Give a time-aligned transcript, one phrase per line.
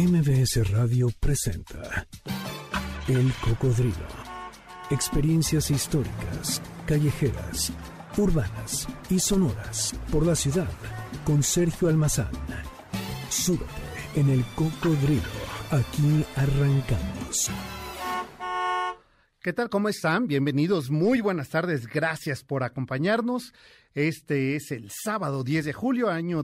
[0.00, 2.06] MBS Radio presenta
[3.06, 4.06] El Cocodrilo.
[4.90, 7.70] Experiencias históricas, callejeras,
[8.16, 10.70] urbanas y sonoras por la ciudad
[11.26, 12.30] con Sergio Almazán.
[13.28, 13.66] Súbete
[14.14, 15.20] en El Cocodrilo.
[15.70, 17.50] Aquí arrancamos.
[19.42, 19.68] ¿Qué tal?
[19.68, 20.26] ¿Cómo están?
[20.26, 20.90] Bienvenidos.
[20.90, 21.86] Muy buenas tardes.
[21.86, 23.52] Gracias por acompañarnos.
[23.92, 26.42] Este es el sábado 10 de julio, año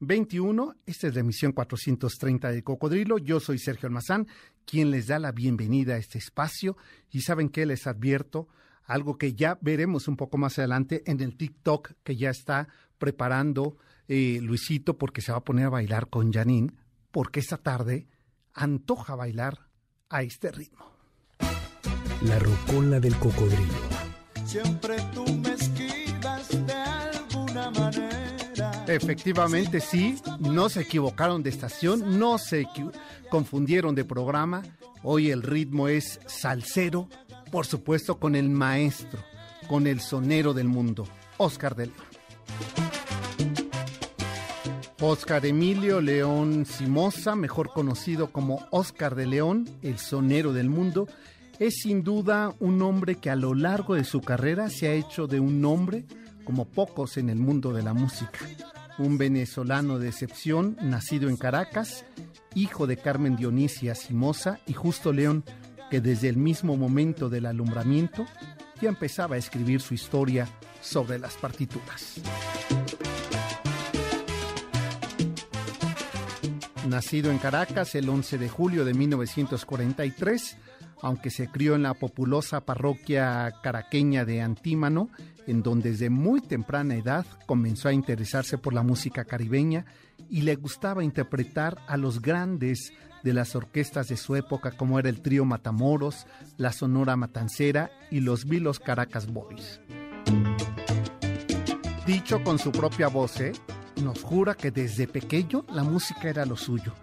[0.00, 0.76] 2021.
[0.86, 3.18] Esta es la emisión 430 de Cocodrilo.
[3.18, 4.26] Yo soy Sergio Almazán,
[4.64, 6.76] quien les da la bienvenida a este espacio.
[7.10, 8.48] Y saben que les advierto
[8.84, 13.76] algo que ya veremos un poco más adelante en el TikTok que ya está preparando
[14.08, 16.72] eh, Luisito porque se va a poner a bailar con Janine,
[17.10, 18.08] porque esta tarde
[18.54, 19.68] antoja bailar
[20.08, 20.90] a este ritmo.
[22.22, 23.74] La rocola del cocodrilo.
[24.46, 28.07] Siempre tú me esquivas de alguna manera.
[28.88, 32.66] Efectivamente, sí, no se equivocaron de estación, no se
[33.28, 34.62] confundieron de programa.
[35.02, 37.06] Hoy el ritmo es salsero,
[37.52, 39.22] por supuesto con el maestro,
[39.68, 41.98] con el sonero del mundo, Oscar de León.
[45.00, 51.06] Oscar Emilio León Simosa, mejor conocido como Oscar de León, el sonero del mundo,
[51.58, 55.26] es sin duda un hombre que a lo largo de su carrera se ha hecho
[55.26, 56.06] de un nombre
[56.44, 58.38] como pocos en el mundo de la música.
[58.98, 62.04] Un venezolano de excepción, nacido en Caracas,
[62.54, 65.44] hijo de Carmen Dionisia Simosa y Justo León,
[65.88, 68.26] que desde el mismo momento del alumbramiento
[68.80, 70.48] ya empezaba a escribir su historia
[70.80, 72.20] sobre las partituras.
[76.88, 80.56] Nacido en Caracas el 11 de julio de 1943,
[81.02, 85.08] aunque se crió en la populosa parroquia caraqueña de Antímano,
[85.46, 89.86] en donde desde muy temprana edad comenzó a interesarse por la música caribeña
[90.28, 95.08] y le gustaba interpretar a los grandes de las orquestas de su época como era
[95.08, 96.26] el trío Matamoros,
[96.56, 99.80] la Sonora Matancera y los Vilos Caracas Boys.
[102.06, 103.52] Dicho con su propia voz, ¿eh?
[104.02, 106.94] nos jura que desde pequeño la música era lo suyo.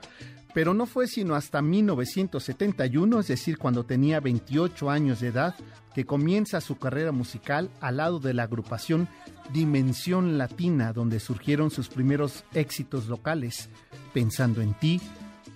[0.56, 5.54] Pero no fue sino hasta 1971, es decir, cuando tenía 28 años de edad,
[5.94, 9.10] que comienza su carrera musical al lado de la agrupación
[9.52, 13.70] Dimensión Latina, donde surgieron sus primeros éxitos locales,
[14.14, 15.02] Pensando en ti,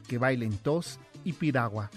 [0.09, 1.89] Que bailen tos y Piragua.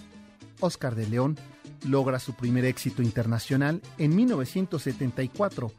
[0.61, 1.37] Oscar de León
[1.85, 5.73] logra su primer éxito internacional en 1974,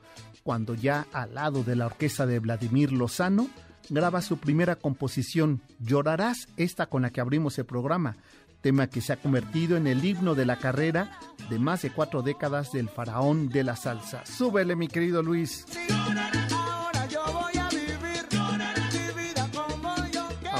[0.43, 3.47] cuando ya al lado de la orquesta de Vladimir Lozano,
[3.89, 8.17] graba su primera composición, Llorarás, esta con la que abrimos el programa,
[8.61, 12.21] tema que se ha convertido en el himno de la carrera de más de cuatro
[12.21, 14.25] décadas del faraón de la salsa.
[14.25, 15.65] Súbele, mi querido Luis.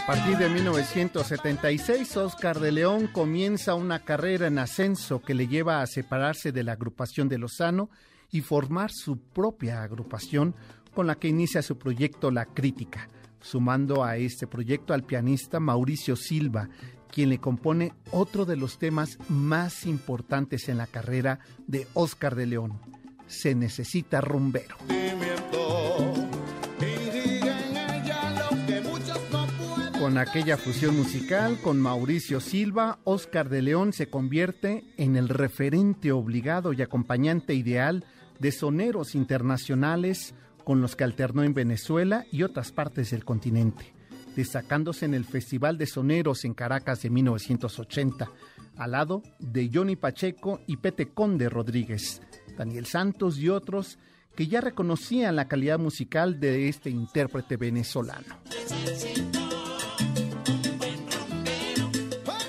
[0.04, 5.82] A partir de 1976, Oscar de León comienza una carrera en ascenso que le lleva
[5.82, 7.90] a separarse de la agrupación de Lozano
[8.30, 10.56] y formar su propia agrupación
[10.94, 13.10] con la que inicia su proyecto La Crítica,
[13.42, 16.70] sumando a este proyecto al pianista Mauricio Silva,
[17.12, 22.48] quien le compone otro de los temas más importantes en la carrera de Oscar de
[22.48, 22.80] León.
[23.28, 24.78] Se necesita rumbero.
[30.00, 36.12] Con aquella fusión musical con Mauricio Silva, Oscar de León se convierte en el referente
[36.12, 38.06] obligado y acompañante ideal
[38.38, 43.94] de soneros internacionales con los que alternó en Venezuela y otras partes del continente,
[44.36, 48.30] destacándose en el Festival de Soneros en Caracas de 1980,
[48.78, 52.22] al lado de Johnny Pacheco y Pete Conde Rodríguez,
[52.58, 54.00] Daniel Santos y otros
[54.36, 58.36] que ya reconocían la calidad musical de este intérprete venezolano.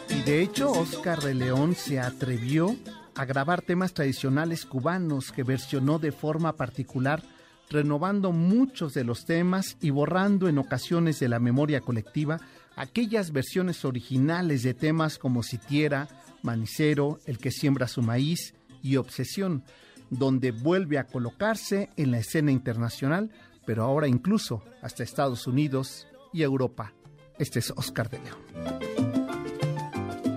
[0.09, 2.75] Y de hecho, Oscar de León se atrevió
[3.15, 7.23] a grabar temas tradicionales cubanos que versionó de forma particular,
[7.71, 12.41] renovando muchos de los temas y borrando en ocasiones de la memoria colectiva
[12.77, 16.09] aquellas versiones originales de temas como Sitiera,
[16.43, 19.65] Manicero, El que siembra su maíz y Obsesión,
[20.11, 23.31] donde vuelve a colocarse en la escena internacional,
[23.65, 26.93] pero ahora incluso hasta Estados Unidos y Europa.
[27.39, 28.39] Este es Oscar de León.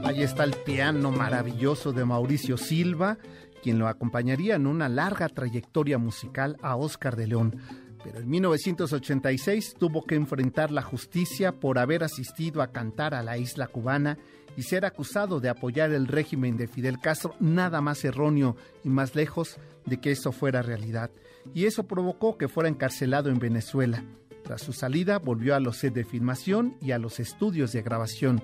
[0.04, 3.18] Ahí está el piano maravilloso de Mauricio Silva,
[3.62, 7.56] quien lo acompañaría en una larga trayectoria musical a Oscar de León.
[8.04, 13.38] Pero en 1986 tuvo que enfrentar la justicia por haber asistido a cantar a la
[13.38, 14.18] isla cubana
[14.56, 19.16] y ser acusado de apoyar el régimen de Fidel Castro, nada más erróneo y más
[19.16, 21.12] lejos de que eso fuera realidad.
[21.54, 24.04] Y eso provocó que fuera encarcelado en Venezuela.
[24.44, 28.42] Tras su salida volvió a los sets de filmación y a los estudios de grabación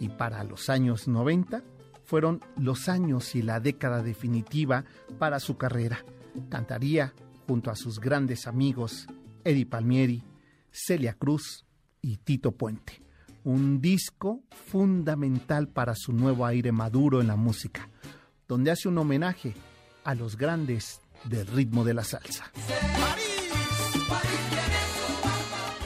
[0.00, 1.62] y para los años 90
[2.04, 4.84] fueron los años y la década definitiva
[5.18, 6.04] para su carrera.
[6.48, 7.12] Cantaría
[7.46, 9.06] junto a sus grandes amigos
[9.44, 10.22] Eddie Palmieri,
[10.70, 11.64] Celia Cruz
[12.00, 13.02] y Tito Puente.
[13.44, 17.88] Un disco fundamental para su nuevo aire maduro en la música,
[18.46, 19.54] donde hace un homenaje
[20.04, 22.52] a los grandes del ritmo de la salsa.
[24.08, 24.61] París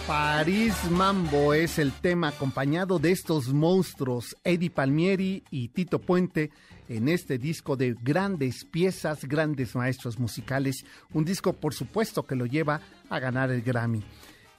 [0.09, 6.51] Mambo es el tema acompañado de estos monstruos, Eddie Palmieri y Tito Puente,
[6.89, 12.47] en este disco de grandes piezas, grandes maestros musicales, un disco por supuesto que lo
[12.47, 12.81] lleva
[13.11, 14.05] a ganar el Grammy.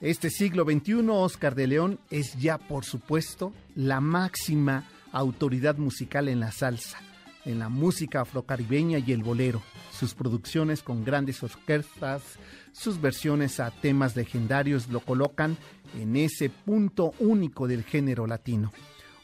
[0.02, 6.40] Este siglo XXI, Oscar de León es ya por supuesto la máxima autoridad musical en
[6.40, 6.98] la salsa,
[7.46, 9.62] en la música afrocaribeña y el bolero,
[9.98, 12.22] sus producciones con grandes orquestas,
[12.72, 15.56] sus versiones a temas legendarios lo colocan
[15.94, 18.72] en ese punto único del género latino.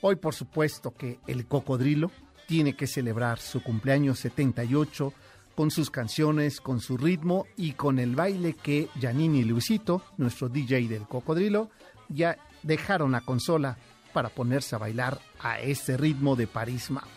[0.00, 2.10] Hoy por supuesto que el cocodrilo
[2.46, 5.12] tiene que celebrar su cumpleaños 78
[5.54, 10.48] con sus canciones, con su ritmo y con el baile que Janine y Luisito, nuestro
[10.48, 11.70] DJ del cocodrilo,
[12.08, 13.78] ya dejaron la consola
[14.12, 17.08] para ponerse a bailar a este ritmo de París Mambo.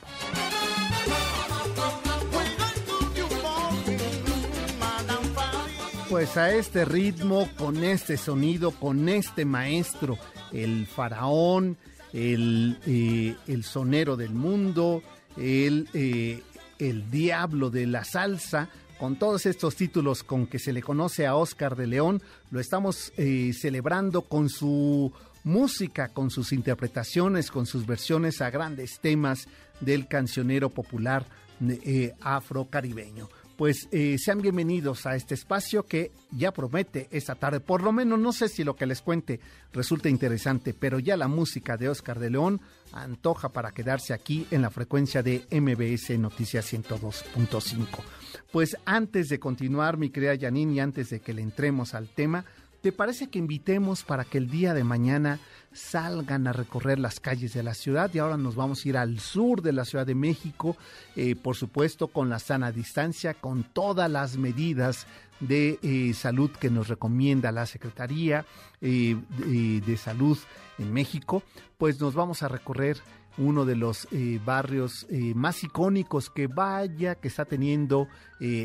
[6.10, 10.18] Pues a este ritmo, con este sonido, con este maestro,
[10.54, 11.76] el faraón,
[12.14, 15.04] el, eh, el sonero del mundo,
[15.36, 16.42] el, eh,
[16.80, 21.36] el diablo de la salsa, con todos estos títulos con que se le conoce a
[21.36, 22.22] Oscar de León,
[22.52, 25.12] lo estamos eh, celebrando con su
[25.44, 29.48] música, con sus interpretaciones, con sus versiones a grandes temas
[29.82, 31.26] del cancionero popular
[32.22, 33.28] afrocaribeño
[33.58, 37.60] pues eh, sean bienvenidos a este espacio que ya promete esta tarde.
[37.60, 39.40] Por lo menos no sé si lo que les cuente
[39.74, 42.62] resulta interesante, pero ya la música de Oscar de León
[42.94, 47.88] antoja para quedarse aquí en la frecuencia de MBS Noticias 102.5.
[48.52, 52.46] Pues antes de continuar, mi querida Janine, y antes de que le entremos al tema,
[52.82, 55.40] ¿te parece que invitemos para que el día de mañana
[55.78, 58.12] salgan a recorrer las calles de la ciudad.
[58.14, 60.76] Y ahora nos vamos a ir al sur de la Ciudad de México,
[61.16, 65.06] eh, por supuesto con la sana distancia, con todas las medidas
[65.40, 68.46] de eh, salud que nos recomienda la Secretaría
[68.82, 70.38] eh, de, Salud
[70.80, 71.44] en México,
[71.78, 72.98] pues nos vamos a recorrer
[73.38, 74.08] uno de los
[74.44, 78.08] barrios más icónicos que vaya que está teniendo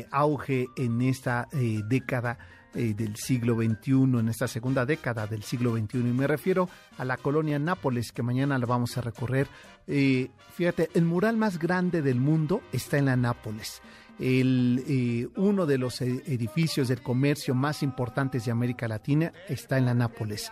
[0.09, 1.47] auge en esta
[1.87, 2.39] década
[2.75, 5.99] eh, del siglo XXI, en esta segunda década del siglo XXI.
[5.99, 9.47] Y me refiero a la colonia Nápoles, que mañana la vamos a recorrer.
[9.87, 13.81] Eh, fíjate, el mural más grande del mundo está en la Nápoles.
[14.19, 19.85] El, eh, uno de los edificios del comercio más importantes de América Latina está en
[19.85, 20.51] la Nápoles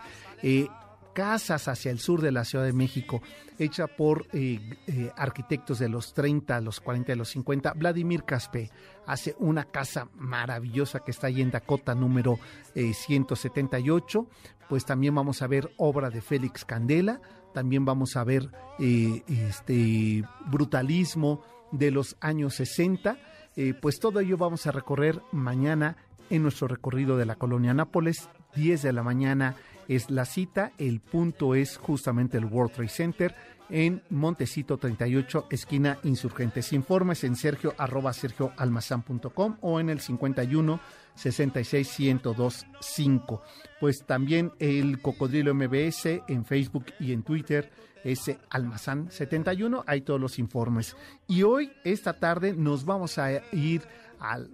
[1.12, 3.22] casas hacia el sur de la Ciudad de México,
[3.58, 7.74] hecha por eh, eh, arquitectos de los 30, los 40 y los 50.
[7.74, 8.70] Vladimir Caspe
[9.06, 12.38] hace una casa maravillosa que está ahí en Dakota número
[12.74, 14.26] 178.
[14.28, 17.20] Eh, pues también vamos a ver obra de Félix Candela,
[17.52, 21.42] también vamos a ver este brutalismo
[21.72, 23.18] de los años 60.
[23.82, 25.98] pues todo ello vamos a recorrer mañana
[26.30, 29.56] en nuestro recorrido de la colonia Nápoles, 10 de la mañana
[29.88, 30.72] es la cita.
[30.78, 33.34] El punto es justamente el World Trade Center
[33.70, 36.72] en Montecito 38, esquina Insurgentes.
[36.72, 40.80] Informes en sergio arroba sergioalmazán.com o en el 51
[41.14, 42.78] 66 1025.
[42.80, 43.42] 5.
[43.80, 47.70] Pues también el Cocodrilo MBS en Facebook y en Twitter
[48.04, 50.96] ese Almazán 71, hay todos los informes.
[51.28, 53.82] Y hoy, esta tarde, nos vamos a ir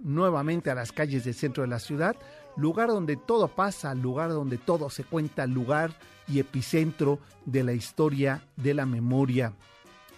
[0.01, 2.15] nuevamente a las calles del centro de la ciudad
[2.55, 5.93] lugar donde todo pasa, lugar donde todo se cuenta, lugar
[6.27, 9.53] y epicentro de la historia, de la memoria,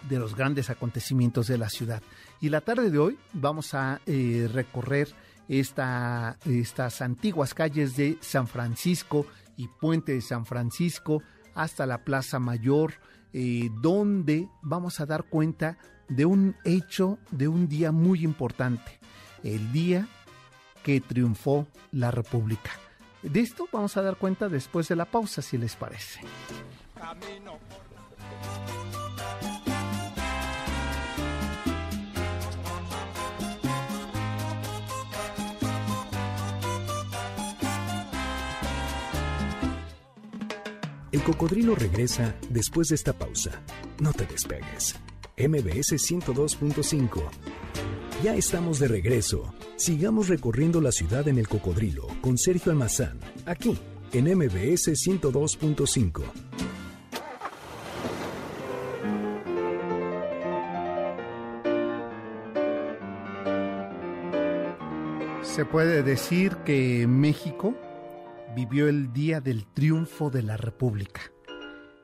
[0.09, 2.01] de los grandes acontecimientos de la ciudad.
[2.39, 5.09] Y la tarde de hoy vamos a eh, recorrer
[5.47, 9.25] esta, estas antiguas calles de San Francisco
[9.57, 11.21] y Puente de San Francisco
[11.53, 12.93] hasta la Plaza Mayor,
[13.33, 19.00] eh, donde vamos a dar cuenta de un hecho, de un día muy importante,
[19.43, 20.07] el día
[20.83, 22.71] que triunfó la República.
[23.21, 26.21] De esto vamos a dar cuenta después de la pausa, si les parece.
[41.11, 43.61] El cocodrilo regresa después de esta pausa.
[44.00, 44.95] No te despegues.
[45.38, 47.29] MBS 102.5
[48.23, 49.51] ya estamos de regreso.
[49.81, 53.75] Sigamos recorriendo la ciudad en el cocodrilo con Sergio Almazán, aquí
[54.13, 56.21] en MBS 102.5.
[65.41, 67.75] Se puede decir que México
[68.55, 71.21] vivió el día del triunfo de la República.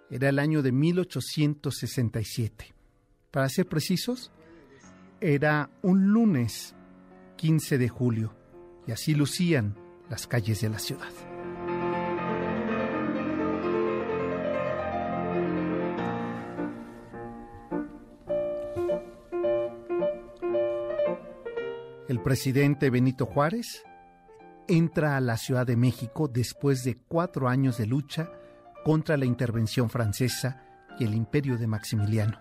[0.09, 2.73] Era el año de 1867.
[3.29, 4.31] Para ser precisos,
[5.21, 6.73] era un lunes
[7.37, 8.33] 15 de julio
[8.87, 9.75] y así lucían
[10.09, 11.11] las calles de la ciudad.
[22.07, 23.83] El presidente Benito Juárez
[24.67, 28.31] entra a la Ciudad de México después de cuatro años de lucha
[28.83, 30.63] contra la intervención francesa
[30.99, 32.39] y el imperio de Maximiliano.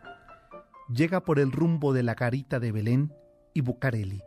[0.89, 3.13] Llega por el rumbo de la Garita de Belén
[3.55, 4.23] y Bucareli.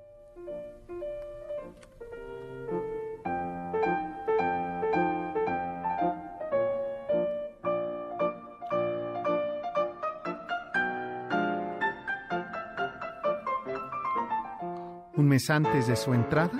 [15.48, 16.52] Antes de su entrada,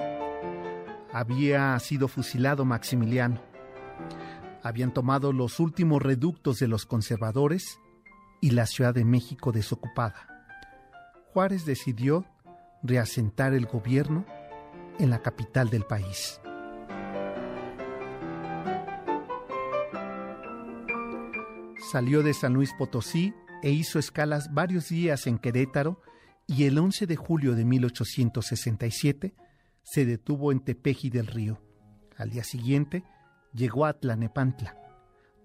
[1.12, 3.42] había sido fusilado Maximiliano.
[4.64, 7.78] Habían tomado los últimos reductos de los conservadores
[8.40, 10.28] y la Ciudad de México desocupada.
[11.34, 12.26] Juárez decidió
[12.82, 14.26] reasentar el gobierno
[14.98, 16.40] en la capital del país.
[21.92, 26.00] Salió de San Luis Potosí e hizo escalas varios días en Querétaro
[26.50, 29.36] y el 11 de julio de 1867
[29.84, 31.62] se detuvo en Tepeji del Río.
[32.18, 33.04] Al día siguiente
[33.54, 34.76] llegó a Tlanepantla,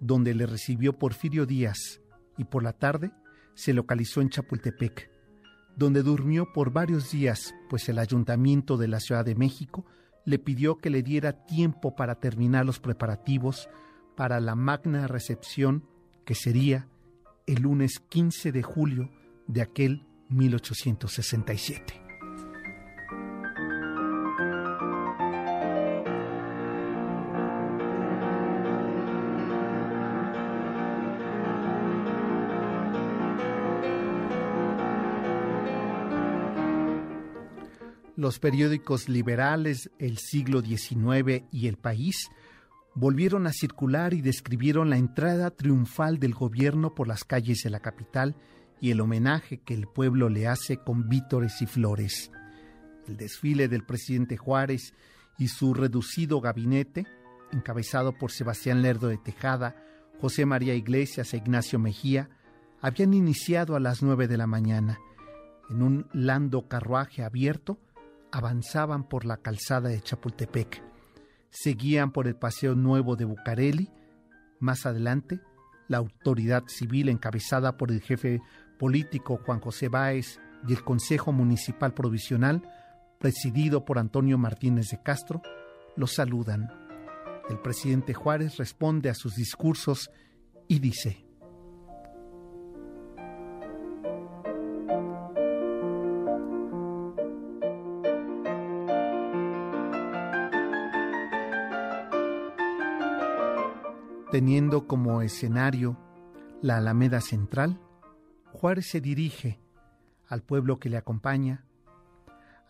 [0.01, 2.01] donde le recibió Porfirio Díaz,
[2.39, 3.13] y por la tarde
[3.55, 5.11] se localizó en Chapultepec,
[5.77, 9.85] donde durmió por varios días, pues el ayuntamiento de la Ciudad de México
[10.25, 13.69] le pidió que le diera tiempo para terminar los preparativos
[14.17, 15.87] para la magna recepción
[16.25, 16.89] que sería
[17.47, 19.11] el lunes 15 de julio
[19.47, 22.05] de aquel 1867.
[38.17, 42.31] Los periódicos liberales El siglo XIX y El País
[42.95, 47.81] volvieron a circular y describieron la entrada triunfal del gobierno por las calles de la
[47.81, 48.37] capital
[48.85, 52.31] y el homenaje que el pueblo le hace con vítores y flores.
[53.09, 54.93] El desfile del presidente Juárez
[55.39, 57.07] y su reducido gabinete,
[57.51, 59.75] encabezado por Sebastián Lerdo de Tejada,
[60.21, 62.29] José María Iglesias e Ignacio Mejía,
[62.83, 64.99] habían iniciado a las nueve de la mañana.
[65.71, 67.79] En un lando carruaje abierto,
[68.33, 70.83] avanzaban por la calzada de Chapultepec.
[71.49, 73.91] Seguían por el Paseo Nuevo de Bucareli.
[74.61, 75.41] Más adelante,
[75.89, 78.43] la autoridad civil encabezada por el jefe
[78.79, 82.63] político Juan José Báez y el Consejo Municipal Provisional,
[83.19, 85.43] presidido por Antonio Martínez de Castro,
[85.97, 86.71] los saludan.
[87.49, 90.11] El presidente Juárez responde a sus discursos
[90.69, 91.25] y dice,
[104.35, 105.97] teniendo como escenario
[106.61, 107.79] la Alameda Central,
[108.81, 109.61] Se dirige
[110.27, 111.67] al pueblo que le acompaña,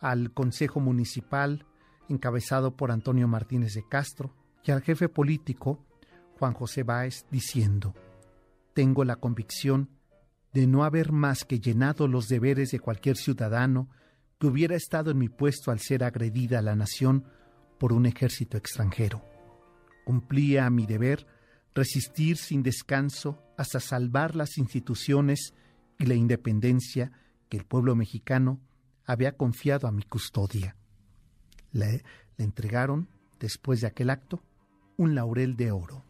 [0.01, 1.67] al Consejo Municipal
[2.09, 4.35] encabezado por Antonio Martínez de Castro
[4.65, 5.87] y al jefe político
[6.37, 7.95] Juan José Báez diciendo,
[8.75, 9.89] tengo la convicción
[10.53, 13.89] de no haber más que llenado los deberes de cualquier ciudadano
[14.41, 17.25] que hubiera estado en mi puesto al ser agredida la nación
[17.79, 19.25] por un ejército extranjero.
[20.05, 21.25] Cumplía mi deber
[21.73, 25.55] resistir sin descanso hasta salvar las instituciones
[25.99, 27.13] y la independencia
[27.49, 28.61] que el pueblo mexicano
[29.05, 30.77] había confiado a mi custodia.
[31.73, 32.03] Le,
[32.37, 33.09] le entregaron,
[33.39, 34.43] después de aquel acto,
[34.97, 36.05] un laurel de oro.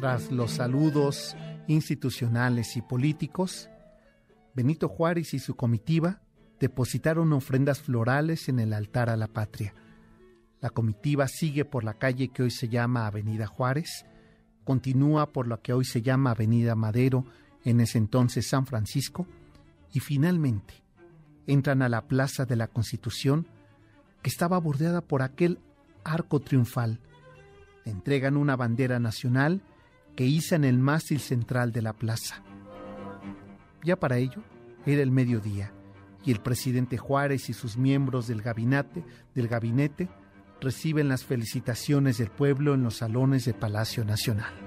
[0.00, 1.36] Tras los saludos
[1.66, 3.68] institucionales y políticos,
[4.56, 6.22] Benito Juárez y su comitiva
[6.58, 9.74] depositaron ofrendas florales en el altar a la patria.
[10.62, 14.06] La comitiva sigue por la calle que hoy se llama Avenida Juárez,
[14.64, 17.26] continúa por lo que hoy se llama Avenida Madero,
[17.64, 19.26] en ese entonces San Francisco,
[19.92, 20.82] y finalmente
[21.46, 23.46] entran a la Plaza de la Constitución,
[24.22, 25.58] que estaba bordeada por aquel
[26.02, 26.98] arco triunfal.
[27.84, 29.60] Entregan una bandera nacional
[30.16, 32.42] que iza en el mástil central de la plaza.
[33.86, 34.42] Ya para ello
[34.84, 35.72] era el mediodía
[36.24, 40.08] y el presidente Juárez y sus miembros del gabinete, del gabinete
[40.60, 44.65] reciben las felicitaciones del pueblo en los salones de Palacio Nacional.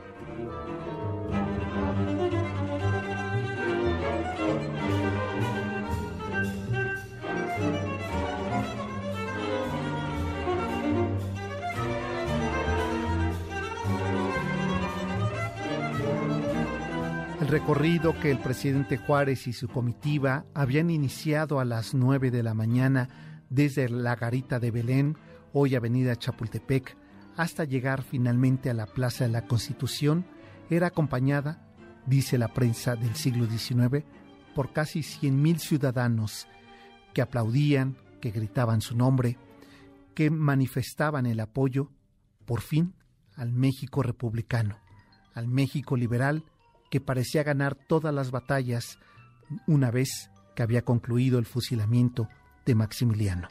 [17.50, 22.54] Recorrido que el presidente Juárez y su comitiva habían iniciado a las 9 de la
[22.54, 23.10] mañana
[23.50, 25.18] desde la garita de Belén,
[25.52, 26.96] hoy avenida Chapultepec,
[27.38, 30.28] hasta llegar finalmente a la Plaza de la Constitución,
[30.70, 31.68] era acompañada,
[32.06, 34.06] dice la prensa del siglo XIX,
[34.54, 36.48] por casi 100.000 ciudadanos
[37.16, 39.40] que aplaudían, que gritaban su nombre,
[40.14, 41.90] que manifestaban el apoyo,
[42.46, 42.94] por fin,
[43.36, 44.78] al México republicano,
[45.34, 46.44] al México liberal
[46.90, 48.98] que parecía ganar todas las batallas
[49.68, 52.28] una vez que había concluido el fusilamiento
[52.66, 53.48] de Maximiliano.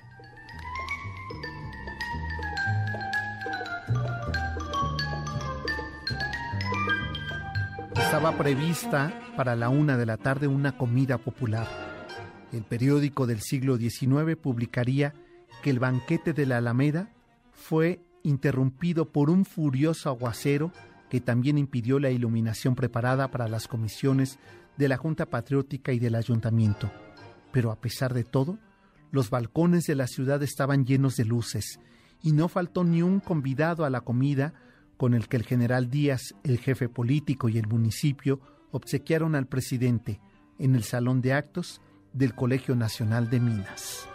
[7.96, 11.66] Estaba prevista para la una de la tarde una comida popular.
[12.52, 15.12] El periódico del siglo XIX publicaría
[15.62, 17.10] que el banquete de la Alameda
[17.52, 20.72] fue interrumpido por un furioso aguacero
[21.10, 24.38] que también impidió la iluminación preparada para las comisiones
[24.76, 26.90] de la Junta Patriótica y del Ayuntamiento.
[27.52, 28.58] Pero a pesar de todo,
[29.10, 31.80] los balcones de la ciudad estaban llenos de luces
[32.22, 34.52] y no faltó ni un convidado a la comida
[34.96, 38.40] con el que el general Díaz, el jefe político y el municipio
[38.72, 40.20] obsequiaron al presidente
[40.58, 41.80] en el salón de actos
[42.12, 44.08] del Colegio Nacional de Minas.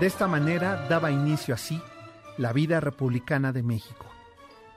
[0.00, 1.82] De esta manera daba inicio así
[2.36, 4.06] la vida republicana de México,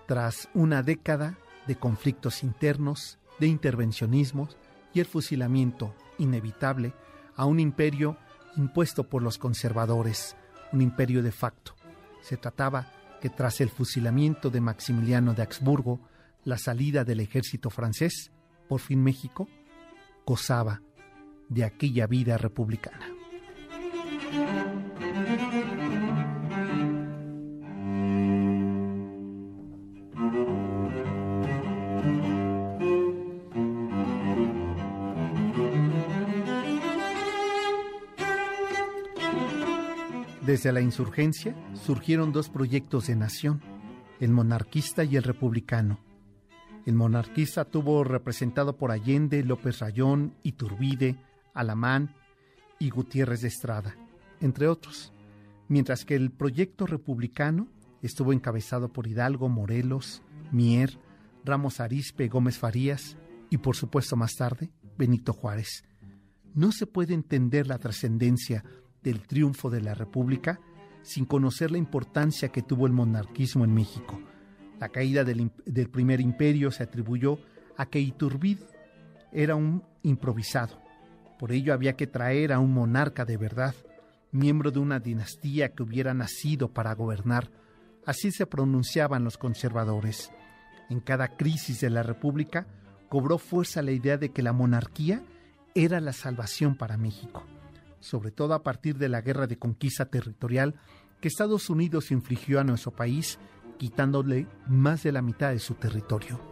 [0.08, 4.58] tras una década de conflictos internos, de intervencionismos
[4.96, 6.94] y el fusilamiento inevitable
[7.36, 8.18] a un imperio
[8.58, 10.36] impuesto por los conservadores,
[10.72, 11.76] un imperio de facto.
[12.22, 16.00] Se trataba que tras el fusilamiento de Maximiliano de Habsburgo,
[16.44, 18.32] la salida del ejército francés,
[18.68, 19.48] por fin México
[20.26, 20.82] gozaba
[21.48, 23.06] de aquella vida republicana.
[40.52, 43.62] Desde la insurgencia surgieron dos proyectos de nación,
[44.20, 46.00] el monarquista y el republicano.
[46.86, 51.16] El monarquista tuvo representado por Allende, López Rayón, Iturbide,
[51.54, 52.16] Alamán
[52.80, 53.96] y Gutiérrez de Estrada,
[54.42, 55.14] entre otros,
[55.68, 57.68] mientras que el proyecto republicano
[58.02, 61.00] estuvo encabezado por Hidalgo, Morelos, Mier,
[61.46, 63.18] Ramos Arispe, Gómez Farías
[63.50, 65.84] y por supuesto más tarde Benito Juárez.
[66.54, 68.64] No se puede entender la trascendencia
[69.02, 70.60] del triunfo de la República
[71.02, 74.20] sin conocer la importancia que tuvo el monarquismo en México.
[74.80, 77.40] La caída del, del primer imperio se atribuyó
[77.78, 78.66] a que Iturbide
[79.32, 80.80] era un improvisado.
[81.40, 83.74] Por ello había que traer a un monarca de verdad,
[84.32, 87.52] miembro de una dinastía que hubiera nacido para gobernar.
[88.06, 90.32] Así se pronunciaban los conservadores.
[90.90, 92.68] En cada crisis de la República
[93.10, 95.22] cobró fuerza la idea de que la monarquía
[95.76, 97.46] era la salvación para México
[98.02, 100.76] sobre todo a partir de la guerra de conquista territorial
[101.22, 103.40] que Estados Unidos infligió a nuestro país,
[103.78, 106.51] quitándole más de la mitad de su territorio.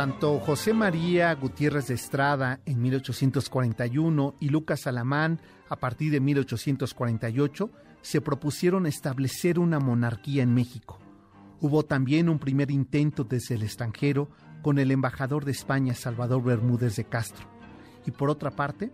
[0.00, 7.70] Tanto José María Gutiérrez de Estrada en 1841 y Lucas Alamán a partir de 1848
[8.00, 10.98] se propusieron establecer una monarquía en México
[11.60, 14.30] Hubo también un primer intento desde el extranjero
[14.62, 17.46] con el embajador de España, Salvador Bermúdez de Castro.
[18.06, 18.90] Y por otra parte,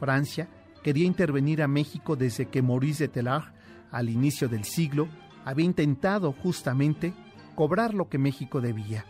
[0.00, 0.48] Francia
[0.82, 3.54] quería intervenir a México desde que Maurice de Telar,
[3.92, 5.08] al inicio del siglo,
[5.44, 7.14] había intentado justamente
[7.54, 9.04] cobrar lo que México debía.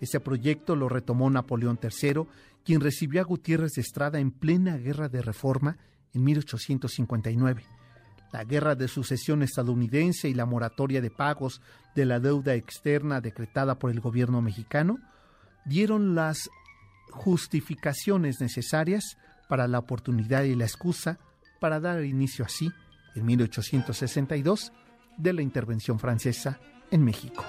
[0.00, 2.22] Ese proyecto lo retomó Napoleón III,
[2.64, 5.78] quien recibió a Gutiérrez de Estrada en plena guerra de reforma
[6.12, 7.64] en 1859
[8.32, 11.60] la guerra de sucesión estadounidense y la moratoria de pagos
[11.94, 14.98] de la deuda externa decretada por el gobierno mexicano
[15.64, 16.50] dieron las
[17.10, 19.16] justificaciones necesarias
[19.48, 21.18] para la oportunidad y la excusa
[21.60, 22.70] para dar inicio así,
[23.14, 24.72] en 1862,
[25.16, 27.42] de la intervención francesa en México.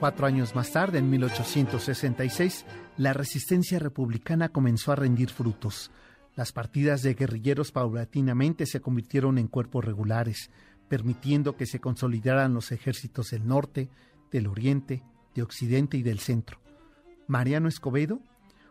[0.00, 2.64] Cuatro años más tarde, en 1866,
[2.96, 5.90] la resistencia republicana comenzó a rendir frutos.
[6.34, 10.50] Las partidas de guerrilleros paulatinamente se convirtieron en cuerpos regulares,
[10.88, 13.90] permitiendo que se consolidaran los ejércitos del norte,
[14.30, 15.02] del oriente,
[15.34, 16.58] de occidente y del centro.
[17.26, 18.22] Mariano Escobedo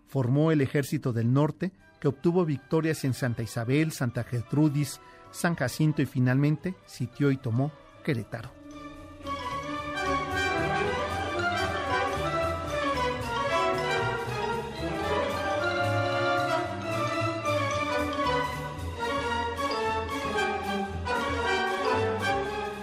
[0.07, 6.01] formó el ejército del norte, que obtuvo victorias en Santa Isabel, Santa Gertrudis, San Jacinto
[6.01, 7.71] y finalmente sitió y tomó
[8.03, 8.58] Querétaro.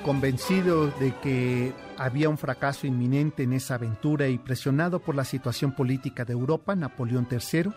[0.06, 5.72] Convencido de que había un fracaso inminente en esa aventura y presionado por la situación
[5.72, 7.72] política de Europa, Napoleón III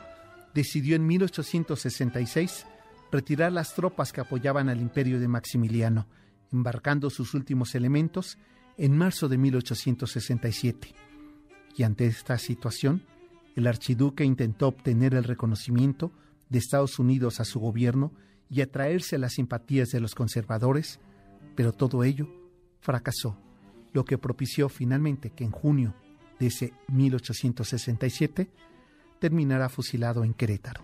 [0.54, 2.68] decidió en 1866
[3.12, 6.06] retirar las tropas que apoyaban al imperio de Maximiliano,
[6.54, 8.38] embarcando sus últimos elementos
[8.78, 10.94] en marzo de 1867.
[11.76, 13.02] Y ante esta situación,
[13.56, 16.12] el archiduque intentó obtener el reconocimiento
[16.50, 18.14] de Estados Unidos a su gobierno
[18.52, 21.00] y atraerse las simpatías de los conservadores,
[21.60, 22.26] pero todo ello
[22.80, 23.38] fracasó,
[23.92, 25.94] lo que propició finalmente que en junio
[26.40, 28.50] de ese 1867
[29.20, 30.82] terminara fusilado en Querétaro.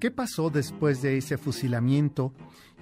[0.00, 2.32] ¿Qué pasó después de ese fusilamiento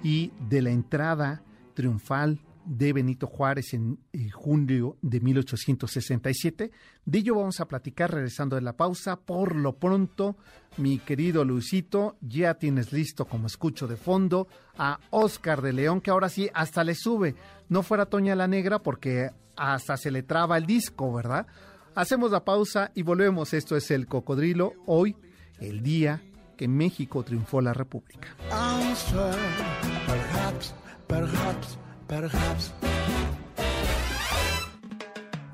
[0.01, 1.43] y de la entrada
[1.79, 6.71] triunfal de Benito Juárez en, eh, junio de 1867.
[7.05, 9.15] De ello vamos a platicar regresando de la pausa.
[9.15, 10.35] Por lo pronto,
[10.75, 16.11] mi querido Luisito, ya tienes listo, como escucho de fondo, a Oscar de León, que
[16.11, 17.33] ahora sí hasta le sube.
[17.69, 21.47] No fuera Toña la Negra porque hasta se le traba el disco, ¿verdad?
[21.95, 23.53] Hacemos la pausa y volvemos.
[23.53, 25.15] Esto es El Cocodrilo, hoy,
[25.61, 26.21] el día
[26.57, 28.35] que México triunfó la República.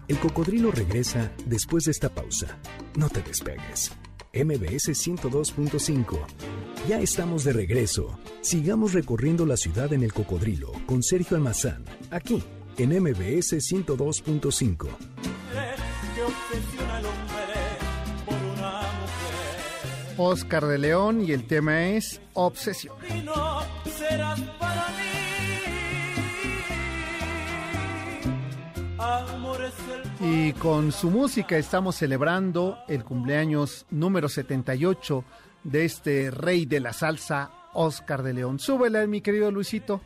[0.08, 2.60] El cocodrilo regresa después de esta pausa.
[2.96, 3.92] No te despegues.
[4.34, 6.20] MBS 102.5.
[6.88, 8.20] Ya estamos de regreso.
[8.42, 12.44] Sigamos recorriendo la ciudad en el cocodrilo con Sergio Almazán, aquí
[12.78, 14.88] en MBS 102.5.
[20.18, 22.96] Oscar de León y el tema es Obsesión.
[23.10, 23.24] Y
[30.60, 35.24] con su música estamos celebrando el cumpleaños número 78
[35.64, 38.58] de este rey de la salsa, Oscar de León.
[38.60, 40.02] Súbele, mi querido Luisito.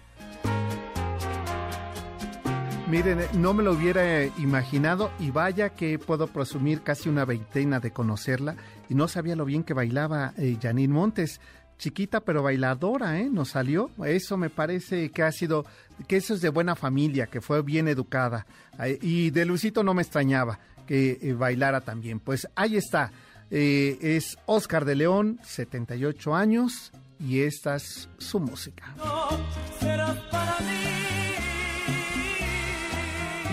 [2.90, 7.92] Miren, no me lo hubiera imaginado y vaya que puedo presumir casi una veintena de
[7.92, 8.56] conocerla
[8.90, 11.40] y no sabía lo bien que bailaba eh, Janine Montes
[11.80, 13.30] chiquita pero bailadora, ¿eh?
[13.32, 13.90] Nos salió.
[14.06, 15.66] Eso me parece que ha sido,
[16.08, 18.46] que eso es de buena familia, que fue bien educada.
[19.02, 22.20] Y de Luisito no me extrañaba que eh, bailara también.
[22.20, 23.12] Pues ahí está.
[23.50, 28.94] Eh, es Oscar de León, 78 años, y esta es su música.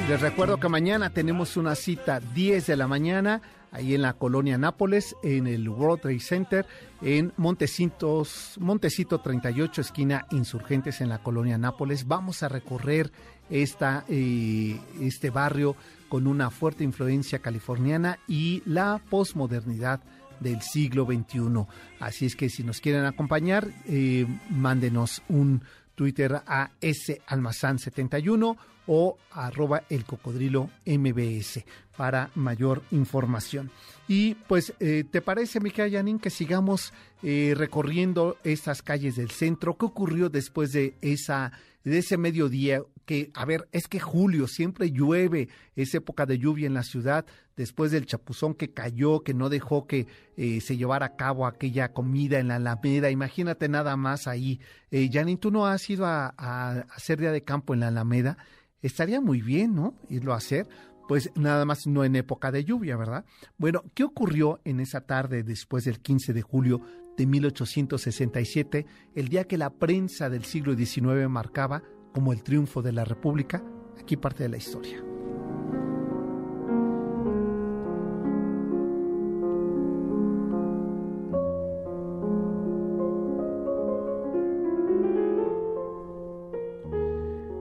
[0.09, 3.41] Les recuerdo que mañana tenemos una cita 10 de la mañana
[3.77, 6.67] ahí en la colonia Nápoles, en el World Trade Center,
[7.03, 12.09] en Montecitos, Montecito 38, esquina Insurgentes en la colonia Nápoles.
[12.09, 13.13] Vamos a recorrer
[13.51, 15.77] esta, eh, este barrio
[16.09, 20.01] con una fuerte influencia californiana y la posmodernidad
[20.41, 21.67] del siglo XXI.
[22.01, 25.63] Así es que si nos quieren acompañar, eh, mándenos un
[25.95, 31.65] Twitter a salmazán71 o arroba el cocodrilo mbs
[31.97, 33.71] para mayor información.
[34.09, 39.77] Y pues, eh, ¿te parece, Micaela Yanin, que sigamos eh, recorriendo estas calles del centro?
[39.77, 41.53] ¿Qué ocurrió después de esa
[41.85, 42.83] de ese mediodía?
[43.05, 47.25] Que, a ver, es que julio siempre llueve, es época de lluvia en la ciudad,
[47.57, 51.93] después del chapuzón que cayó, que no dejó que eh, se llevara a cabo aquella
[51.93, 53.11] comida en la Alameda.
[53.11, 54.61] Imagínate nada más ahí.
[54.91, 58.39] Eh, Janine, ¿tú no has ido a, a hacer día de campo en la Alameda?
[58.87, 59.95] Estaría muy bien, ¿no?
[60.09, 60.69] Irlo a hacer
[61.09, 63.25] pues nada más no en época de lluvia, ¿verdad?
[63.59, 66.81] Bueno, ¿qué ocurrió en esa tarde después del 15 de julio
[67.17, 72.93] de 1867, el día que la prensa del siglo XIX marcaba como el triunfo de
[72.93, 73.63] la República?
[74.01, 75.16] Aquí parte de la historia.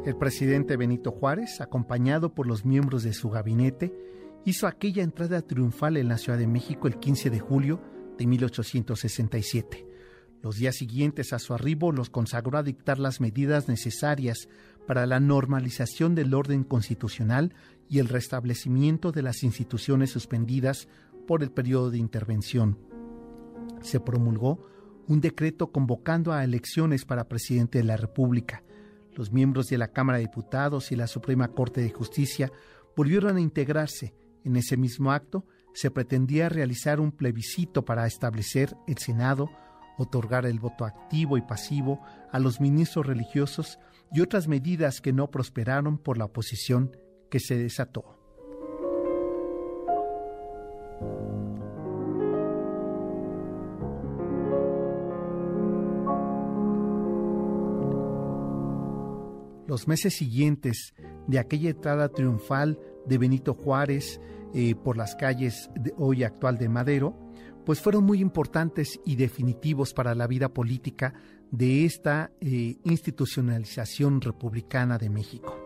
[0.05, 3.91] El presidente Benito Juárez, acompañado por los miembros de su gabinete,
[4.45, 7.81] hizo aquella entrada triunfal en la Ciudad de México el 15 de julio
[8.15, 9.87] de 1867.
[10.43, 14.47] Los días siguientes a su arribo los consagró a dictar las medidas necesarias
[14.85, 17.55] para la normalización del orden constitucional
[17.89, 20.87] y el restablecimiento de las instituciones suspendidas
[21.25, 22.77] por el periodo de intervención.
[23.81, 24.67] Se promulgó
[25.07, 28.61] un decreto convocando a elecciones para presidente de la República.
[29.15, 32.51] Los miembros de la Cámara de Diputados y la Suprema Corte de Justicia
[32.95, 34.13] volvieron a integrarse.
[34.43, 39.49] En ese mismo acto se pretendía realizar un plebiscito para establecer el Senado,
[39.97, 42.01] otorgar el voto activo y pasivo
[42.31, 43.79] a los ministros religiosos
[44.11, 46.95] y otras medidas que no prosperaron por la oposición
[47.29, 48.14] que se desató.
[59.75, 60.93] Los meses siguientes
[61.27, 64.21] de aquella entrada triunfal de Benito Juárez
[64.53, 67.13] eh, por las calles hoy actual de Madero,
[67.65, 71.13] pues fueron muy importantes y definitivos para la vida política
[71.51, 75.59] de esta eh, institucionalización republicana de México.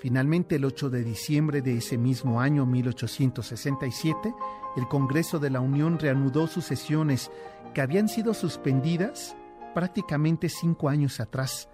[0.00, 4.34] Finalmente, el 8 de diciembre de ese mismo año 1867,
[4.76, 7.30] el Congreso de la Unión reanudó sus sesiones
[7.74, 9.36] que habían sido suspendidas
[9.72, 11.68] prácticamente cinco años atrás.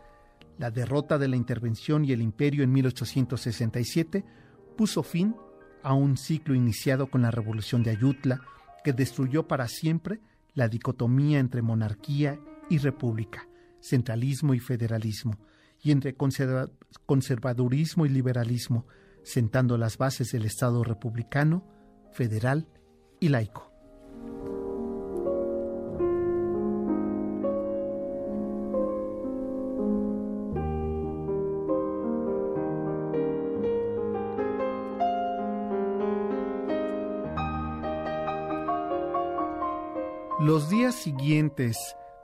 [0.63, 4.25] La derrota de la intervención y el imperio en 1867
[4.77, 5.35] puso fin
[5.83, 8.43] a un ciclo iniciado con la Revolución de Ayutla,
[8.85, 10.21] que destruyó para siempre
[10.55, 12.39] la dicotomía entre monarquía
[12.71, 13.49] y república,
[13.81, 15.37] centralismo y federalismo,
[15.81, 16.15] y entre
[17.07, 18.87] conservadurismo y liberalismo,
[19.25, 21.67] sentando las bases del Estado republicano,
[22.13, 22.69] federal
[23.19, 23.72] y laico.
[40.95, 41.77] Siguientes,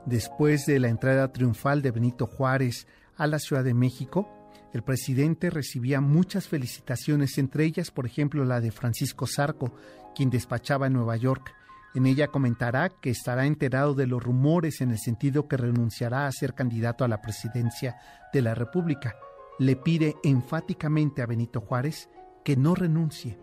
[0.05, 4.27] después de la entrada triunfal de Benito Juárez a la Ciudad de México,
[4.73, 9.73] el presidente recibía muchas felicitaciones, entre ellas, por ejemplo, la de Francisco Zarco,
[10.15, 11.53] quien despachaba en Nueva York.
[11.95, 16.31] En ella comentará que estará enterado de los rumores en el sentido que renunciará a
[16.31, 17.97] ser candidato a la presidencia
[18.31, 19.15] de la República.
[19.57, 22.09] Le pide enfáticamente a Benito Juárez
[22.45, 23.39] que no renuncie.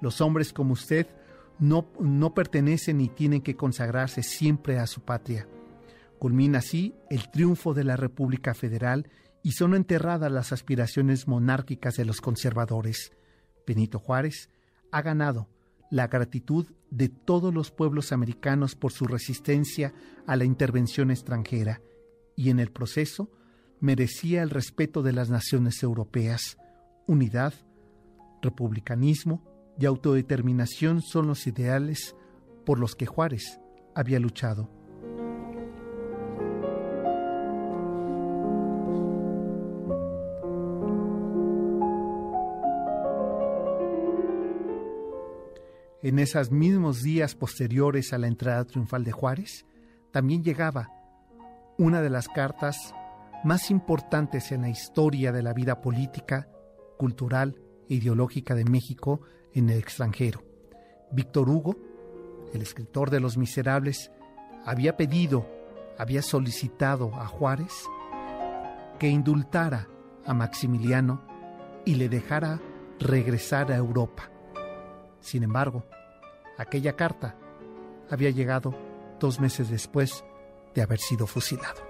[0.00, 1.08] Los hombres como usted
[1.58, 5.48] no, no pertenecen ni tienen que consagrarse siempre a su patria.
[6.18, 9.08] Culmina así el triunfo de la República Federal
[9.42, 13.12] y son enterradas las aspiraciones monárquicas de los conservadores.
[13.66, 14.50] Benito Juárez
[14.90, 15.48] ha ganado
[15.90, 19.92] la gratitud de todos los pueblos americanos por su resistencia
[20.26, 21.80] a la intervención extranjera
[22.36, 23.30] y en el proceso
[23.80, 26.58] merecía el respeto de las naciones europeas.
[27.06, 27.54] Unidad,
[28.42, 29.42] republicanismo,
[29.78, 32.16] y autodeterminación son los ideales
[32.66, 33.60] por los que Juárez
[33.94, 34.70] había luchado.
[46.00, 49.66] En esos mismos días posteriores a la entrada triunfal de Juárez,
[50.12, 50.90] también llegaba
[51.76, 52.94] una de las cartas
[53.44, 56.48] más importantes en la historia de la vida política,
[56.98, 57.56] cultural
[57.88, 59.20] ideológica de México
[59.52, 60.42] en el extranjero.
[61.10, 61.76] Víctor Hugo,
[62.52, 64.10] el escritor de Los Miserables,
[64.64, 65.46] había pedido,
[65.96, 67.72] había solicitado a Juárez
[68.98, 69.88] que indultara
[70.26, 71.22] a Maximiliano
[71.84, 72.60] y le dejara
[72.98, 74.30] regresar a Europa.
[75.20, 75.84] Sin embargo,
[76.58, 77.36] aquella carta
[78.10, 78.74] había llegado
[79.20, 80.24] dos meses después
[80.74, 81.87] de haber sido fusilado.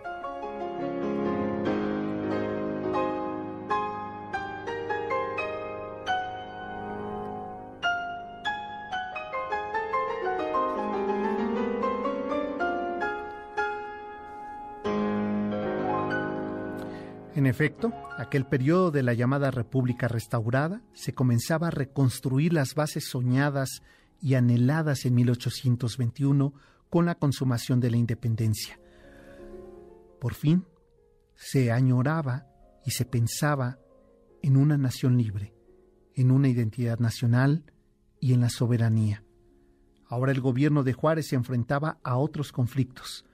[17.59, 23.83] Efecto, aquel periodo de la llamada República restaurada se comenzaba a reconstruir las bases soñadas
[24.23, 26.55] y anheladas en 1821
[26.89, 28.79] con la consumación de la independencia.
[30.21, 30.67] Por fin,
[31.35, 32.47] se añoraba
[32.87, 33.81] y se pensaba
[34.41, 35.53] en una nación libre,
[36.15, 37.65] en una identidad nacional
[38.21, 39.25] y en la soberanía.
[40.07, 43.25] Ahora el gobierno de Juárez se enfrentaba a otros conflictos.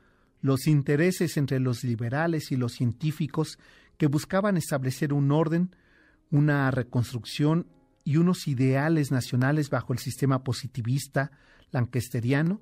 [0.41, 3.59] Los intereses entre los liberales y los científicos
[3.97, 5.75] que buscaban establecer un orden,
[6.31, 7.69] una reconstrucción
[8.05, 11.31] y unos ideales nacionales bajo el sistema positivista
[11.71, 12.61] lancasteriano,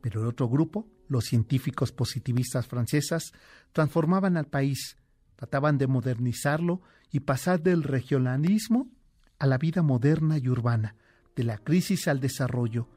[0.00, 3.32] pero el otro grupo, los científicos positivistas francesas,
[3.72, 4.96] transformaban al país,
[5.36, 8.90] trataban de modernizarlo y pasar del regionalismo
[9.38, 10.96] a la vida moderna y urbana,
[11.36, 12.88] de la crisis al desarrollo,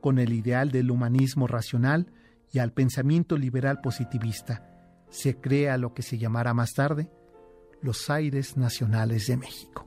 [0.00, 2.12] con el ideal del humanismo racional
[2.50, 4.68] y al pensamiento liberal positivista,
[5.10, 7.10] se crea lo que se llamará más tarde
[7.82, 9.86] los aires nacionales de México.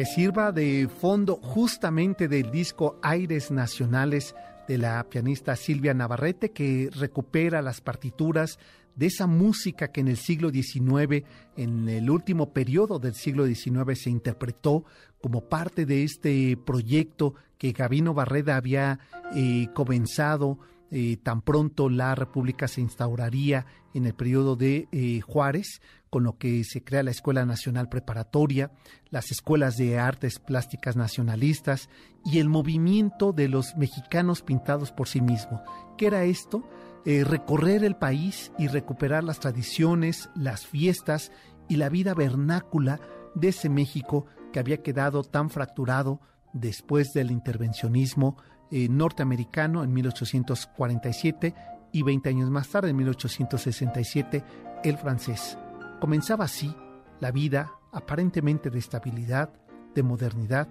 [0.00, 4.34] que sirva de fondo justamente del disco Aires Nacionales
[4.70, 8.56] de la pianista Silvia Navarrete, que recupera las partituras
[8.94, 11.24] de esa música que en el siglo XIX,
[11.56, 14.84] en el último periodo del siglo XIX, se interpretó
[15.20, 19.00] como parte de este proyecto que Gabino Barreda había
[19.34, 20.60] eh, comenzado
[20.92, 25.80] eh, tan pronto la República se instauraría en el periodo de eh, Juárez,
[26.10, 28.72] con lo que se crea la Escuela Nacional Preparatoria,
[29.10, 31.88] las escuelas de artes plásticas nacionalistas
[32.24, 35.60] y el movimiento de los mexicanos pintados por sí mismos.
[35.96, 36.68] ¿Qué era esto?
[37.06, 41.30] Eh, recorrer el país y recuperar las tradiciones, las fiestas
[41.68, 43.00] y la vida vernácula
[43.34, 46.20] de ese México que había quedado tan fracturado
[46.52, 48.36] después del intervencionismo
[48.72, 51.54] eh, norteamericano en 1847
[51.92, 54.44] y 20 años más tarde, en 1867,
[54.84, 55.56] el francés.
[56.00, 56.74] Comenzaba así
[57.20, 59.52] la vida aparentemente de estabilidad,
[59.94, 60.68] de modernidad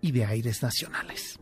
[0.00, 1.39] y de aires nacionales.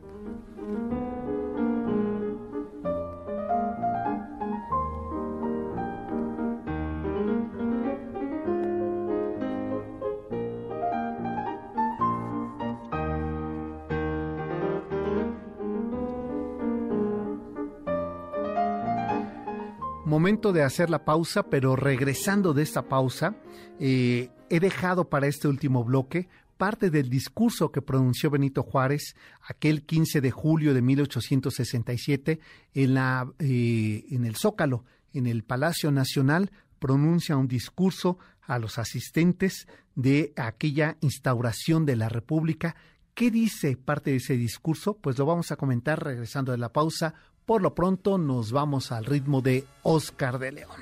[20.29, 23.35] Momento de hacer la pausa, pero regresando de esta pausa,
[23.81, 29.87] eh, he dejado para este último bloque parte del discurso que pronunció Benito Juárez aquel
[29.87, 32.41] 15 de julio de 1867
[32.75, 38.79] en, la, eh, en el Zócalo, en el Palacio Nacional, pronuncia un discurso a los
[38.79, 42.77] asistentes de aquella instauración de la República.
[43.15, 44.99] ¿Qué dice parte de ese discurso?
[44.99, 47.15] Pues lo vamos a comentar regresando de la pausa.
[47.49, 50.81] Por lo pronto nos vamos al ritmo de Oscar de León.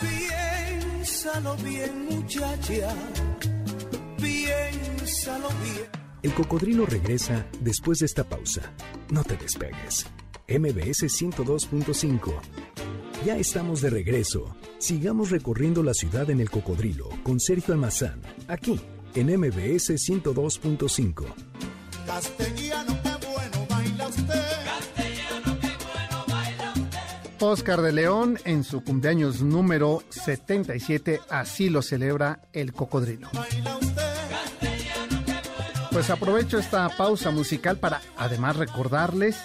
[0.00, 2.96] Piénsalo bien, muchacha.
[4.20, 5.86] Piénsalo bien.
[6.20, 8.72] El cocodrilo regresa después de esta pausa.
[9.08, 10.08] No te despegues.
[10.48, 12.34] MBS 102.5.
[13.24, 14.56] Ya estamos de regreso.
[14.78, 18.80] Sigamos recorriendo la ciudad en el cocodrilo con Sergio Almazán, aquí
[19.14, 21.24] en MBS 102.5.
[22.06, 24.42] Castellano, qué bueno baila usted.
[24.64, 27.28] Castellano, qué bueno baila usted.
[27.40, 33.28] Oscar de León, en su cumpleaños número 77, así lo celebra el cocodrilo.
[35.92, 39.36] Pues aprovecho esta pausa musical para además recordarles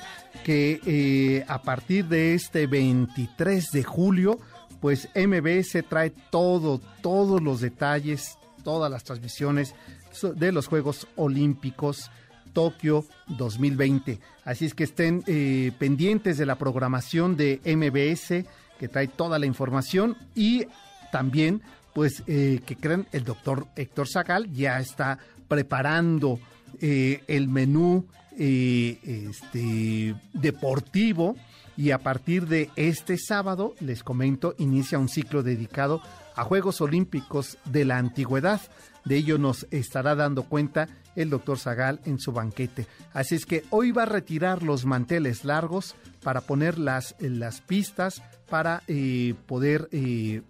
[0.46, 4.40] que eh, a partir de este 23 de julio,
[4.80, 9.74] pues MBS trae todo, todos los detalles, todas las transmisiones
[10.36, 12.12] de los Juegos Olímpicos
[12.52, 14.20] Tokio 2020.
[14.44, 18.44] Así es que estén eh, pendientes de la programación de MBS
[18.78, 20.66] que trae toda la información y
[21.14, 21.62] también
[21.94, 26.38] pues eh, que crean el doctor Héctor Zagal ya está preparando
[26.82, 28.06] eh, el menú
[28.38, 31.38] este, deportivo
[31.78, 36.02] y a partir de este sábado, les comento, inicia un ciclo dedicado
[36.38, 38.62] a Juegos Olímpicos de la Antigüedad.
[39.04, 42.88] De ello nos estará dando cuenta el doctor Zagal en su banquete.
[43.14, 48.22] Así es que hoy va a retirar los manteles largos para poner las, las pistas,
[48.50, 50.44] para eh, poder eh,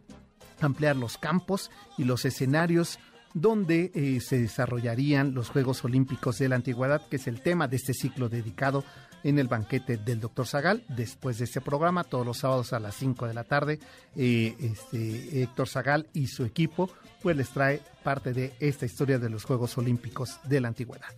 [0.61, 2.99] ampliar los campos y los escenarios
[3.33, 7.77] donde eh, se desarrollarían los Juegos Olímpicos de la Antigüedad, que es el tema de
[7.77, 8.83] este ciclo dedicado
[9.28, 10.86] en el banquete del doctor Zagal.
[10.88, 13.78] Después de este programa, todos los sábados a las 5 de la tarde,
[14.15, 16.89] eh, este, Héctor Zagal y su equipo
[17.21, 21.09] pues les trae parte de esta historia de los Juegos Olímpicos de la Antigüedad.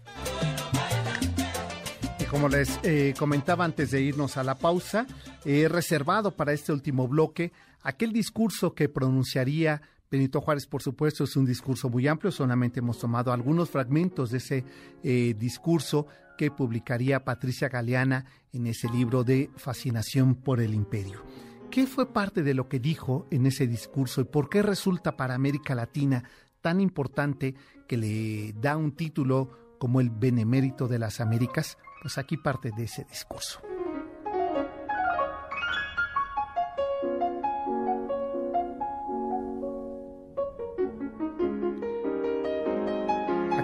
[2.20, 5.06] Y como les eh, comentaba antes de irnos a la pausa,
[5.46, 7.52] he reservado para este último bloque
[7.84, 12.98] aquel discurso que pronunciaría Benito Juárez, por supuesto, es un discurso muy amplio, solamente hemos
[12.98, 14.66] tomado algunos fragmentos de ese
[15.04, 16.08] eh, discurso
[16.40, 18.24] que publicaría Patricia Galeana
[18.54, 21.22] en ese libro de Fascinación por el Imperio.
[21.70, 25.36] ¿Qué fue parte de lo que dijo en ese discurso y por qué resulta para
[25.36, 26.24] América Latina
[26.62, 27.56] tan importante
[27.90, 31.78] que le da un título como el Benemérito de las Américas?
[32.02, 33.60] Pues aquí parte de ese discurso.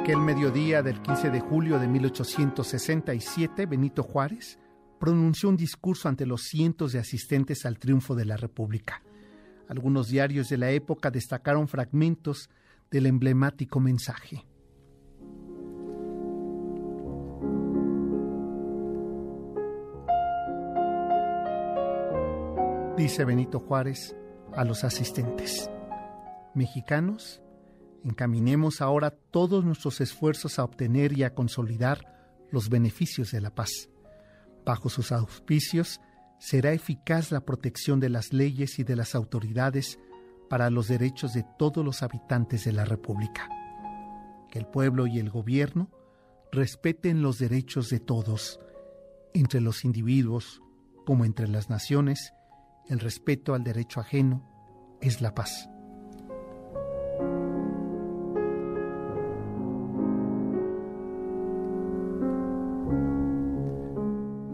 [0.06, 4.60] Aquel mediodía del 15 de julio de 1867, Benito Juárez
[5.00, 9.02] pronunció un discurso ante los cientos de asistentes al triunfo de la República.
[9.68, 12.52] Algunos diarios de la época destacaron fragmentos
[12.92, 14.46] del emblemático mensaje.
[22.96, 24.16] Dice Benito Juárez
[24.54, 25.68] a los asistentes,
[26.54, 27.42] mexicanos,
[28.06, 33.90] encaminemos ahora todos nuestros esfuerzos a obtener y a consolidar los beneficios de la paz.
[34.64, 36.00] Bajo sus auspicios
[36.38, 40.00] será eficaz la protección de las leyes y de las autoridades
[40.50, 43.50] para los derechos de todos los habitantes de la República.
[44.52, 45.90] Que el pueblo y el gobierno
[46.52, 48.60] respeten los derechos de todos,
[49.34, 50.62] entre los individuos
[51.06, 52.34] como entre las naciones,
[52.88, 54.48] el respeto al derecho ajeno
[55.02, 55.70] es la paz.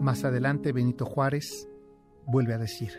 [0.02, 1.68] Más adelante Benito Juárez
[2.26, 2.90] vuelve a decir,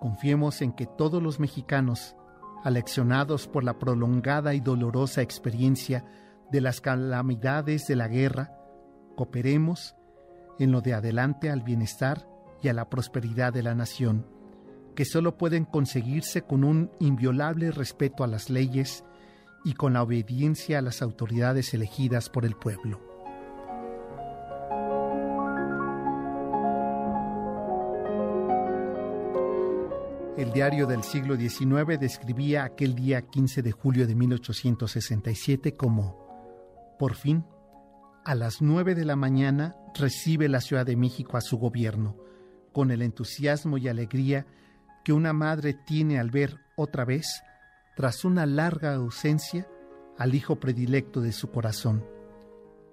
[0.00, 2.14] confiemos en que todos los mexicanos,
[2.62, 6.04] aleccionados por la prolongada y dolorosa experiencia
[6.52, 8.54] de las calamidades de la guerra,
[9.16, 9.96] cooperemos
[10.58, 12.28] en lo de adelante al bienestar
[12.60, 14.26] y a la prosperidad de la nación,
[14.94, 19.06] que solo pueden conseguirse con un inviolable respeto a las leyes
[19.64, 23.13] y con la obediencia a las autoridades elegidas por el pueblo.
[30.36, 37.14] El diario del siglo XIX describía aquel día 15 de julio de 1867 como, por
[37.14, 37.44] fin,
[38.24, 42.16] a las 9 de la mañana recibe la Ciudad de México a su gobierno,
[42.72, 44.44] con el entusiasmo y alegría
[45.04, 47.44] que una madre tiene al ver otra vez,
[47.94, 49.68] tras una larga ausencia,
[50.18, 52.04] al hijo predilecto de su corazón.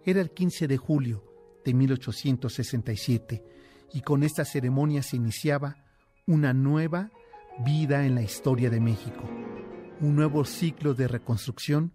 [0.06, 1.24] Era el 15 de julio
[1.66, 3.44] de 1867
[3.94, 5.78] y con esta ceremonia se iniciaba
[6.28, 7.10] una nueva
[7.60, 9.24] vida en la historia de México,
[9.99, 11.93] un nuevo ciclo de reconstrucción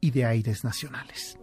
[0.00, 1.38] y de aires nacionales.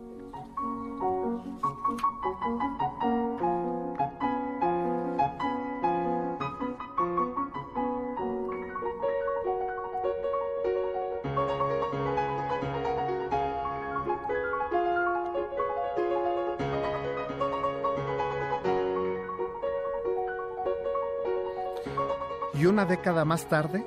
[22.82, 23.86] Una década más tarde,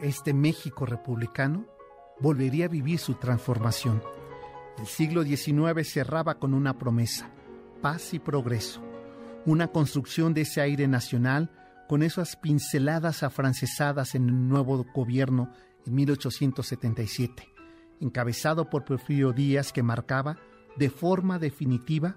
[0.00, 1.64] este México republicano
[2.18, 4.02] volvería a vivir su transformación.
[4.78, 7.30] El siglo XIX cerraba con una promesa,
[7.80, 8.82] paz y progreso,
[9.46, 11.52] una construcción de ese aire nacional
[11.88, 15.52] con esas pinceladas afrancesadas en el nuevo gobierno
[15.86, 17.48] en 1877,
[18.00, 20.36] encabezado por Porfirio Díaz que marcaba
[20.76, 22.16] de forma definitiva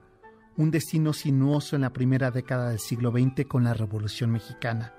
[0.57, 4.94] un destino sinuoso en la primera década del siglo XX con la Revolución Mexicana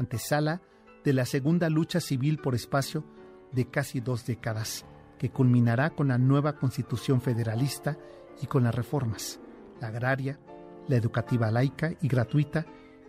[0.00, 0.62] antesala
[1.04, 3.04] de la segunda lucha civil por espacio
[3.52, 4.84] de casi dos décadas,
[5.18, 7.98] que culminará con la nueva constitución federalista
[8.42, 9.40] y con las reformas,
[9.80, 10.40] la agraria,
[10.88, 12.66] la educativa laica y gratuita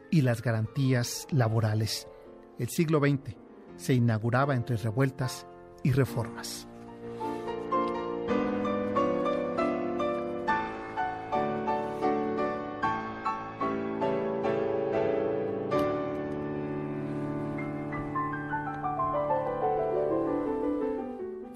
[0.09, 2.07] y las garantías laborales.
[2.59, 3.35] El siglo XX
[3.77, 5.47] se inauguraba entre revueltas
[5.83, 6.67] y reformas.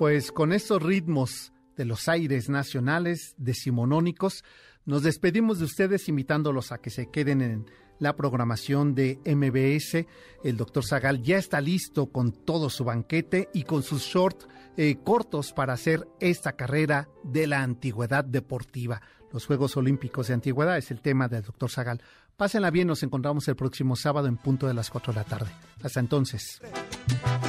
[0.06, 4.44] Pues con estos ritmos de los aires nacionales decimonónicos,
[4.86, 7.66] nos despedimos de ustedes invitándolos a que se queden en
[7.98, 10.06] la programación de MBS.
[10.44, 14.48] El doctor Zagal ya está listo con todo su banquete y con sus shorts
[14.78, 19.02] eh, cortos para hacer esta carrera de la antigüedad deportiva.
[19.34, 22.00] Los Juegos Olímpicos de Antigüedad es el tema del doctor Zagal.
[22.38, 25.50] Pásenla bien, nos encontramos el próximo sábado en punto de las 4 de la tarde.
[25.82, 26.62] Hasta entonces.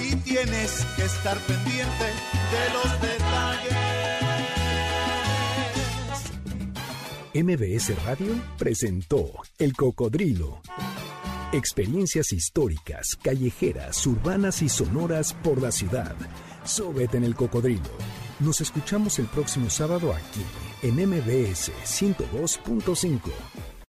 [0.02, 2.04] Y tienes que estar pendiente
[2.52, 3.76] de los detalles.
[7.34, 10.62] MBS Radio presentó El Cocodrilo.
[11.52, 16.16] Experiencias históricas, callejeras, urbanas y sonoras por la ciudad.
[16.64, 17.90] Súbete en el cocodrilo.
[18.40, 20.42] Nos escuchamos el próximo sábado aquí
[20.82, 23.75] en MBS 102.5.